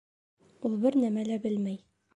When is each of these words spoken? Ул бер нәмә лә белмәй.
Ул 0.69 0.79
бер 0.87 0.99
нәмә 1.05 1.27
лә 1.31 1.41
белмәй. 1.47 1.83